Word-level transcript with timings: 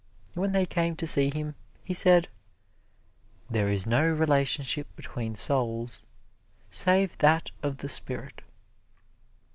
When 0.33 0.51
they 0.51 0.65
came 0.65 0.95
to 0.95 1.05
see 1.05 1.29
him, 1.29 1.53
he 1.83 1.93
said, 1.93 2.27
"There 3.51 3.69
is 3.69 3.85
no 3.85 4.01
relationship 4.03 4.87
between 4.95 5.35
souls 5.35 6.05
save 6.71 7.15
that 7.19 7.51
of 7.61 7.77
the 7.77 7.87
spirit." 7.89 8.41